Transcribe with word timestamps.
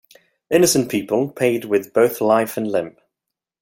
Innocent 0.49 0.89
people 0.89 1.29
paid 1.29 1.65
with 1.65 1.93
both 1.93 2.21
life 2.21 2.57
and 2.57 2.67
limb. 2.71 2.97